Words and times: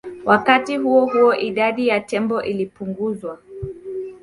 Wakati 0.25 0.77
huo 0.77 1.05
huo 1.05 1.35
idadi 1.35 1.87
ya 1.87 1.99
tembo 1.99 2.43
ilipunguzwa 2.43 3.39